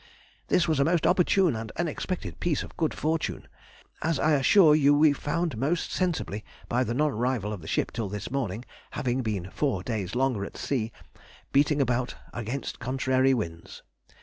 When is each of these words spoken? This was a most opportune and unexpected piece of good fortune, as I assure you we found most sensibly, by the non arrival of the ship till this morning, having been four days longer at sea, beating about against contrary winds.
This 0.47 0.67
was 0.67 0.79
a 0.79 0.83
most 0.83 1.05
opportune 1.05 1.55
and 1.55 1.71
unexpected 1.75 2.39
piece 2.39 2.63
of 2.63 2.75
good 2.75 2.91
fortune, 2.91 3.47
as 4.01 4.17
I 4.17 4.31
assure 4.31 4.73
you 4.73 4.95
we 4.95 5.13
found 5.13 5.55
most 5.57 5.91
sensibly, 5.91 6.43
by 6.67 6.83
the 6.83 6.95
non 6.95 7.11
arrival 7.11 7.53
of 7.53 7.61
the 7.61 7.67
ship 7.67 7.91
till 7.91 8.09
this 8.09 8.31
morning, 8.31 8.65
having 8.97 9.21
been 9.21 9.51
four 9.51 9.83
days 9.83 10.15
longer 10.15 10.43
at 10.43 10.57
sea, 10.57 10.91
beating 11.51 11.79
about 11.83 12.15
against 12.33 12.79
contrary 12.79 13.35
winds. 13.35 13.83